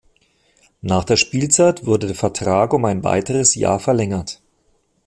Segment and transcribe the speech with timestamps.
[0.81, 4.41] Nach der Spielzeit wurde der Vertrag um ein weiteres Jahr verlängert.